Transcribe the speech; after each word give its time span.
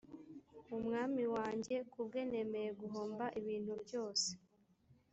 umwami 0.77 1.23
wanjye. 1.35 1.75
ku 1.91 1.99
bwe 2.07 2.21
nemeye 2.31 2.69
guhomba 2.81 3.25
ibintu 3.39 3.73
byose 3.83 4.29